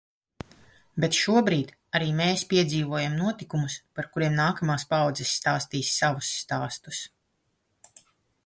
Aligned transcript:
Bet 1.03 1.17
šobrīd 1.23 1.73
arī 1.99 2.07
mēs 2.21 2.45
piedzīvojam 2.53 3.19
notikumus, 3.19 3.75
par 3.99 4.09
kuriem 4.15 4.35
nākamās 4.41 4.89
paaudze 4.95 5.29
stāstīs 5.35 5.95
savus 6.01 6.33
stāstus. 6.43 7.05